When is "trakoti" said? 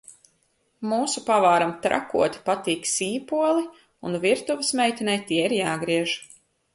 1.83-2.41